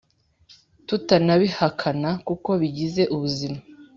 [0.87, 3.59] tutanabihakana kuko bigize ubuzima